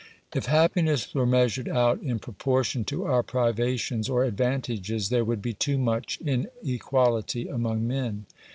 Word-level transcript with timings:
If 0.33 0.47
happiness 0.47 1.13
were 1.13 1.27
measured 1.27 1.69
out 1.69 2.01
in 2.01 2.17
proportion 2.17 2.83
to 2.85 3.05
our 3.05 3.21
privations 3.21 4.09
or 4.09 4.23
advantages, 4.23 5.09
there 5.09 5.23
would 5.23 5.43
be 5.43 5.53
too 5.53 5.77
much 5.77 6.17
in 6.21 6.47
equality 6.65 7.47
among 7.47 7.85
men. 7.85 8.25